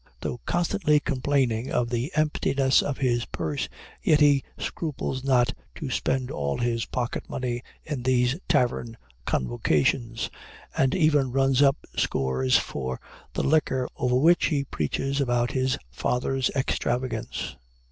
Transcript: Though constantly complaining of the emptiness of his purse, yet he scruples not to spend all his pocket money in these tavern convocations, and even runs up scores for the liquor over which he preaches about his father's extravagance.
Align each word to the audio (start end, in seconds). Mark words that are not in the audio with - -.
Though 0.21 0.39
constantly 0.47 0.99
complaining 0.99 1.71
of 1.71 1.91
the 1.91 2.11
emptiness 2.15 2.81
of 2.81 2.97
his 2.97 3.25
purse, 3.25 3.69
yet 4.01 4.19
he 4.19 4.43
scruples 4.57 5.23
not 5.23 5.53
to 5.75 5.91
spend 5.91 6.31
all 6.31 6.57
his 6.57 6.85
pocket 6.87 7.29
money 7.29 7.61
in 7.83 8.01
these 8.01 8.35
tavern 8.49 8.97
convocations, 9.25 10.31
and 10.75 10.95
even 10.95 11.31
runs 11.31 11.61
up 11.61 11.77
scores 11.95 12.57
for 12.57 12.99
the 13.33 13.43
liquor 13.43 13.87
over 13.95 14.15
which 14.15 14.47
he 14.47 14.63
preaches 14.63 15.21
about 15.21 15.51
his 15.51 15.77
father's 15.91 16.49
extravagance. 16.55 17.55